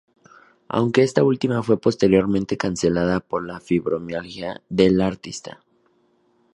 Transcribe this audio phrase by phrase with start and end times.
[0.67, 5.63] Aunque esta última fue posteriormente cancelada por la fibromialgia de la artista.